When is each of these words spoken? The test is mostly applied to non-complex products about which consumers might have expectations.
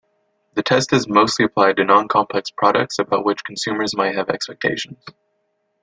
The 0.55 0.63
test 0.63 0.93
is 0.93 1.07
mostly 1.07 1.45
applied 1.45 1.75
to 1.75 1.83
non-complex 1.83 2.49
products 2.49 2.97
about 2.97 3.23
which 3.23 3.43
consumers 3.43 3.95
might 3.95 4.15
have 4.15 4.31
expectations. 4.31 4.97